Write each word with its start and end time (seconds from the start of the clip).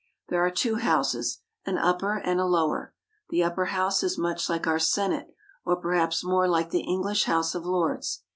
There 0.29 0.43
are 0.43 0.49
two 0.49 0.77
Houses, 0.77 1.41
an 1.63 1.77
Upper 1.77 2.17
and 2.17 2.39
a 2.39 2.45
Lower. 2.47 2.95
The 3.29 3.43
Upper 3.43 3.65
House 3.65 4.01
is 4.01 4.17
much 4.17 4.49
like 4.49 4.65
our 4.65 4.79
Senate, 4.79 5.27
or 5.63 5.75
perhaps 5.75 6.23
more 6.23 6.47
like 6.47 6.71
the 6.71 6.81
English 6.81 7.25
House 7.25 7.53
of 7.53 7.67
Lords. 7.67 8.23